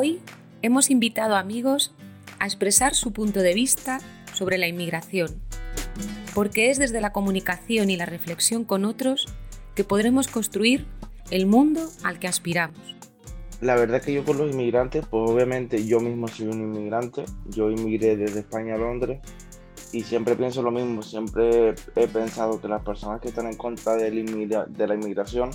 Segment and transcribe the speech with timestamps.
[0.00, 0.20] Hoy
[0.62, 1.92] hemos invitado amigos
[2.38, 3.98] a expresar su punto de vista
[4.32, 5.42] sobre la inmigración,
[6.36, 9.26] porque es desde la comunicación y la reflexión con otros
[9.74, 10.86] que podremos construir
[11.32, 12.78] el mundo al que aspiramos.
[13.60, 17.68] La verdad que yo con los inmigrantes, pues obviamente yo mismo soy un inmigrante, yo
[17.68, 19.18] inmigré desde España a Londres
[19.92, 23.96] y siempre pienso lo mismo, siempre he pensado que las personas que están en contra
[23.96, 25.50] de la inmigración,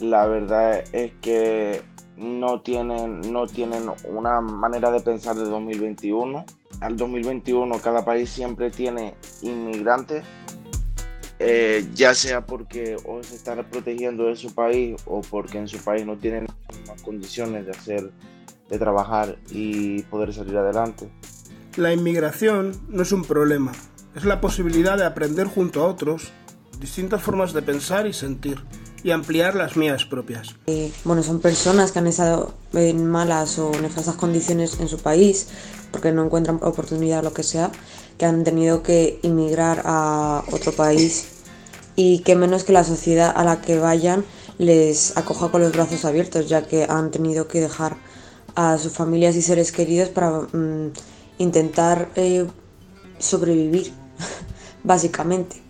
[0.00, 1.82] la verdad es que
[2.16, 6.44] no tienen, no tienen una manera de pensar de 2021.
[6.80, 10.24] Al 2021 cada país siempre tiene inmigrantes,
[11.38, 15.78] eh, ya sea porque o se están protegiendo de su país o porque en su
[15.78, 16.46] país no tienen
[17.04, 18.12] condiciones de hacer,
[18.68, 21.08] de trabajar y poder salir adelante.
[21.76, 23.72] La inmigración no es un problema,
[24.14, 26.32] es la posibilidad de aprender junto a otros
[26.78, 28.62] distintas formas de pensar y sentir
[29.04, 30.56] y ampliar las mías propias.
[30.66, 35.48] Eh, bueno, son personas que han estado en malas o nefastas condiciones en su país
[35.92, 37.70] porque no encuentran oportunidad o lo que sea,
[38.18, 41.26] que han tenido que inmigrar a otro país
[41.94, 44.24] y que menos que la sociedad a la que vayan
[44.58, 47.96] les acoja con los brazos abiertos, ya que han tenido que dejar
[48.56, 50.92] a sus familias y seres queridos para mm,
[51.38, 52.46] intentar eh,
[53.18, 53.92] sobrevivir,
[54.84, 55.62] básicamente,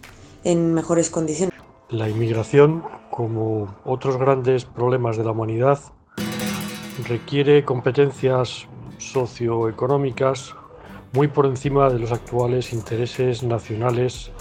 [0.45, 1.54] en mejores condiciones.
[1.91, 5.79] La inmigración, como otros grandes problemas de la humanidad,
[7.07, 8.67] requiere competencias
[8.99, 10.55] socioeconómicas
[11.13, 14.33] muy por encima de los actuales intereses nacionales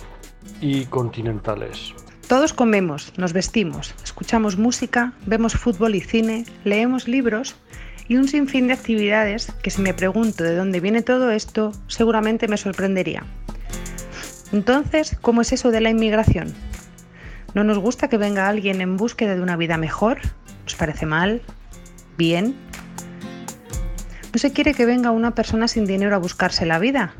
[0.62, 1.94] y continentales.
[2.30, 7.56] Todos comemos, nos vestimos, escuchamos música, vemos fútbol y cine, leemos libros
[8.08, 12.48] y un sinfín de actividades que si me pregunto de dónde viene todo esto, seguramente
[12.48, 13.26] me sorprendería.
[14.54, 16.54] Entonces, ¿cómo es eso de la inmigración?
[17.54, 20.20] ¿No nos gusta que venga alguien en búsqueda de una vida mejor?
[20.64, 21.42] ¿Nos parece mal?
[22.18, 22.56] ¿Bien?
[24.34, 27.14] No se quiere que venga una persona sin dinero a buscarse la vida,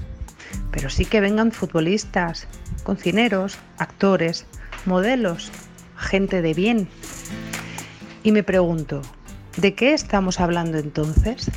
[0.72, 2.48] pero sí que vengan futbolistas,
[2.84, 4.48] cocineros, actores,
[4.86, 5.52] modelos,
[5.96, 6.88] gente de bien.
[8.24, 9.04] Y me pregunto,
[9.58, 11.52] ¿de qué estamos hablando entonces?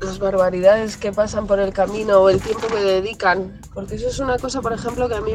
[0.00, 3.60] Las barbaridades que pasan por el camino o el tiempo que dedican.
[3.74, 5.32] Porque eso es una cosa, por ejemplo, que a mí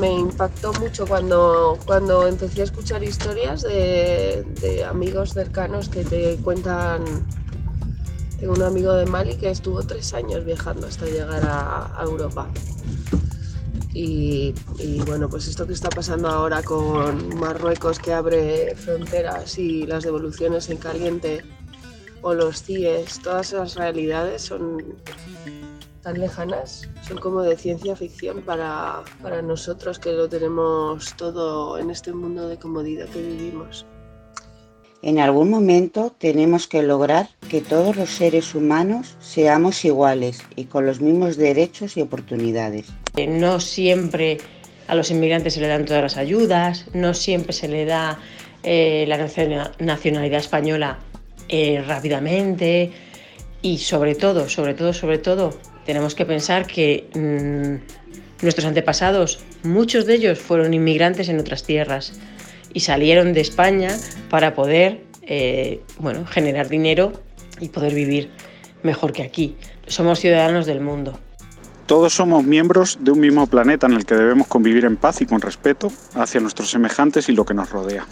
[0.00, 7.04] me, impactó mucho cuando, cuando empecé a escuchar historias de, amigos cercanos que te cuentan.
[8.38, 12.48] Tengo un amigo de Mali que estuvo tres años viajando hasta llegar a, Europa.
[13.94, 19.86] Y, y, bueno, pues esto que está pasando ahora con Marruecos que abre fronteras y
[19.86, 21.42] las devoluciones en caliente
[22.26, 24.96] o los CIES, todas esas realidades son
[26.02, 31.88] tan lejanas, son como de ciencia ficción para, para nosotros que lo tenemos todo en
[31.88, 33.86] este mundo de comodidad que vivimos.
[35.02, 40.84] En algún momento tenemos que lograr que todos los seres humanos seamos iguales y con
[40.84, 42.86] los mismos derechos y oportunidades.
[43.28, 44.38] No siempre
[44.88, 48.18] a los inmigrantes se le dan todas las ayudas, no siempre se le da
[48.68, 49.16] eh, la
[49.78, 50.98] nacionalidad española
[51.48, 52.92] eh, rápidamente
[53.62, 60.06] y sobre todo, sobre todo, sobre todo, tenemos que pensar que mm, nuestros antepasados, muchos
[60.06, 62.12] de ellos fueron inmigrantes en otras tierras
[62.72, 63.96] y salieron de España
[64.28, 67.12] para poder eh, bueno, generar dinero
[67.60, 68.30] y poder vivir
[68.82, 69.56] mejor que aquí.
[69.86, 71.18] Somos ciudadanos del mundo.
[71.86, 75.26] Todos somos miembros de un mismo planeta en el que debemos convivir en paz y
[75.26, 78.06] con respeto hacia nuestros semejantes y lo que nos rodea.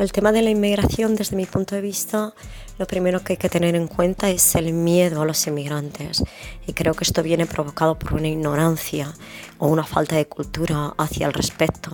[0.00, 2.32] El tema de la inmigración, desde mi punto de vista,
[2.78, 6.24] lo primero que hay que tener en cuenta es el miedo a los inmigrantes.
[6.66, 9.12] Y creo que esto viene provocado por una ignorancia
[9.58, 11.90] o una falta de cultura hacia el respecto.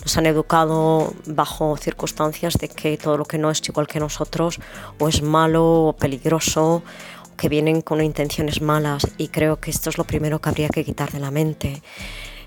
[0.00, 4.60] Nos han educado bajo circunstancias de que todo lo que no es igual que nosotros
[5.00, 6.84] o es malo o peligroso
[7.32, 9.08] o que vienen con intenciones malas.
[9.18, 11.82] Y creo que esto es lo primero que habría que quitar de la mente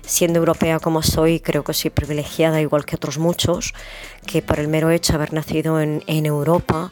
[0.06, 3.74] siendo europea como soy, creo que soy privilegiada, igual que otros muchos,
[4.26, 6.90] que por el mero hecho de haber nacido en, en Europa,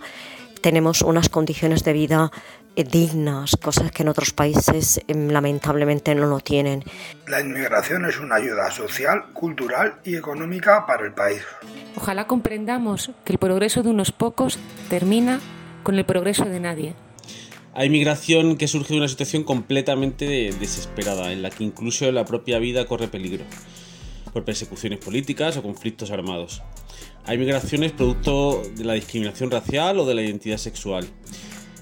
[0.60, 2.30] tenemos unas condiciones de vida
[2.74, 6.82] eh, dignas, cosas que en otros países em, lamentablemente no lo tienen.
[7.26, 11.42] La inmigración es una ayuda social, cultural y económica para el país.
[11.96, 15.40] Ojalá comprendamos que el progreso de unos pocos termina
[15.82, 16.94] con el progreso de nadie.
[17.74, 22.58] Hay migración que surge de una situación completamente desesperada, en la que incluso la propia
[22.58, 23.44] vida corre peligro,
[24.34, 26.60] por persecuciones políticas o conflictos armados.
[27.24, 31.06] Hay migraciones producto de la discriminación racial o de la identidad sexual.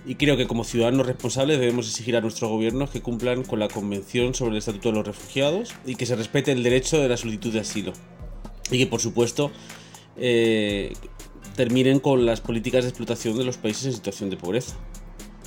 [0.07, 3.67] Y creo que como ciudadanos responsables debemos exigir a nuestros gobiernos que cumplan con la
[3.67, 7.17] Convención sobre el Estatuto de los Refugiados y que se respete el derecho de la
[7.17, 7.93] solicitud de asilo.
[8.71, 9.51] Y que por supuesto
[10.17, 10.93] eh,
[11.57, 14.77] terminen con las políticas de explotación de los países en situación de pobreza,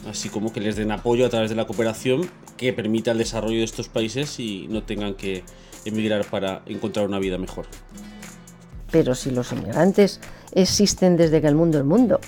[0.09, 3.59] así como que les den apoyo a través de la cooperación que permita el desarrollo
[3.59, 5.44] de estos países y no tengan que
[5.85, 7.65] emigrar para encontrar una vida mejor.
[8.91, 10.19] Pero si los inmigrantes
[10.53, 12.19] existen desde que el mundo es mundo,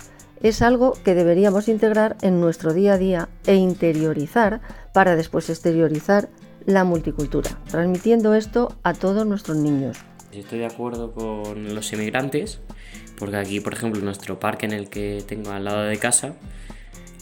[0.42, 4.62] es algo que deberíamos integrar en nuestro día a día e interiorizar
[4.94, 6.30] para después exteriorizar
[6.66, 9.98] la multicultura, transmitiendo esto a todos nuestros niños.
[10.32, 12.60] Estoy de acuerdo con los inmigrantes,
[13.18, 16.34] porque aquí, por ejemplo, en nuestro parque en el que tengo al lado de casa,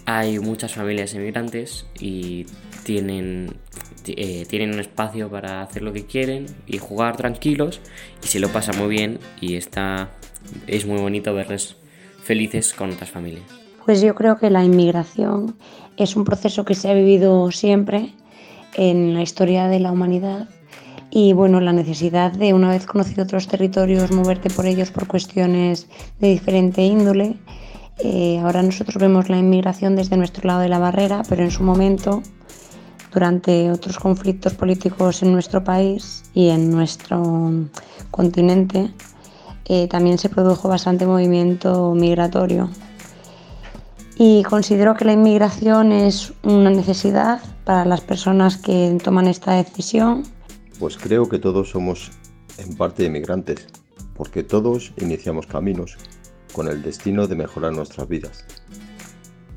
[0.06, 2.46] hay muchas familias inmigrantes y
[2.84, 3.56] tienen,
[4.08, 7.80] eh, tienen un espacio para hacer lo que quieren y jugar tranquilos
[8.24, 10.10] y se lo pasa muy bien y está,
[10.68, 11.78] es muy bonito verles
[12.24, 13.44] felices con otras familias.
[13.86, 15.56] Pues yo creo que la inmigración
[15.98, 18.14] es un proceso que se ha vivido siempre
[18.76, 20.48] en la historia de la humanidad
[21.16, 25.88] y bueno, la necesidad de una vez conocido otros territorios moverte por ellos por cuestiones
[26.20, 27.36] de diferente índole.
[28.00, 31.64] Eh, ahora nosotros vemos la inmigración desde nuestro lado de la barrera, pero en su
[31.64, 32.24] momento,
[33.14, 37.52] durante otros conflictos políticos en nuestro país y en nuestro
[38.10, 38.92] continente,
[39.66, 42.70] eh, también se produjo bastante movimiento migratorio.
[44.18, 50.24] Y considero que la inmigración es una necesidad para las personas que toman esta decisión.
[50.80, 52.12] Pues creo que todos somos
[52.58, 53.68] en parte inmigrantes,
[54.16, 55.98] porque todos iniciamos caminos
[56.54, 58.46] con el destino de mejorar nuestras vidas,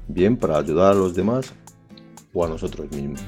[0.08, 1.52] bien para ayudar a los demás
[2.32, 3.22] o a nosotros mismos.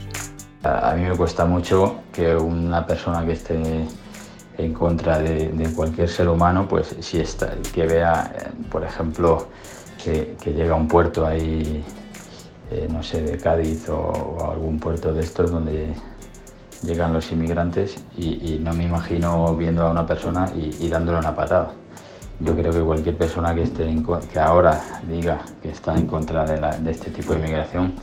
[0.65, 3.87] A mí me cuesta mucho que una persona que esté
[4.59, 9.47] en contra de, cualquier ser humano, pues si está, que vea, eh, por ejemplo,
[10.03, 11.85] que, llega a un puerto ahí,
[12.71, 15.94] eh, no sé, de Cádiz o, algún puerto de estos donde
[16.82, 21.73] llegan los inmigrantes y, no me imagino viendo a una persona y, dándole una patada.
[22.40, 23.85] Yo creo que cualquier persona que, esté
[24.32, 27.94] que ahora diga que está en contra de, de este tipo de inmigración,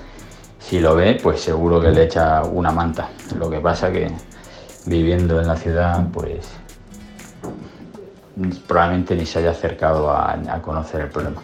[0.59, 3.09] si lo ve, pues seguro que le echa una manta.
[3.37, 4.11] Lo que pasa que
[4.85, 6.47] viviendo en la ciudad, pues
[8.67, 11.41] probablemente ni se haya acercado a, conocer el problema.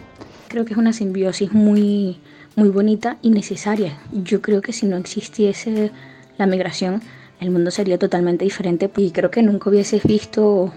[0.48, 2.20] Creo que es una simbiosis muy,
[2.56, 3.98] muy bonita y necesaria.
[4.12, 5.90] Yo creo que si no existiese
[6.36, 7.02] la migración,
[7.40, 10.72] el mundo sería totalmente diferente y creo que nunca hubieses visto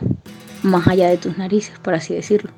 [0.65, 2.51] más allá de tus narices, por así decirlo.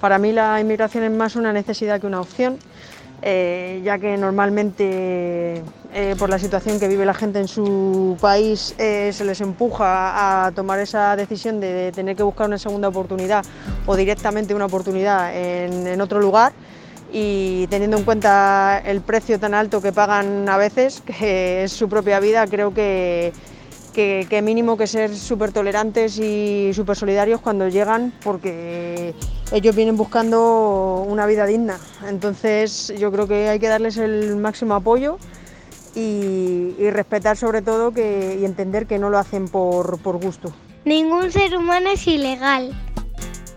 [0.00, 2.58] Para mí la inmigración es más una necesidad que una opción.
[3.26, 5.62] Eh, ya que normalmente
[5.94, 10.44] eh, por la situación que vive la gente en su país eh, se les empuja
[10.46, 13.42] a tomar esa decisión de, tener que buscar una segunda oportunidad
[13.86, 16.52] o directamente una oportunidad en, otro lugar
[17.14, 21.88] y teniendo en cuenta el precio tan alto que pagan a veces, que es su
[21.88, 23.32] propia vida, creo que,
[23.94, 29.14] que, mínimo que ser súper tolerantes y súper solidarios cuando llegan porque
[29.52, 31.78] ellos vienen buscando una vida digna.
[32.06, 35.18] Entonces yo creo que hay que darles el máximo apoyo
[35.94, 40.52] y, respetar sobre todo que, y entender que no lo hacen por, por gusto.
[40.84, 42.74] Ningún ser humano es ilegal.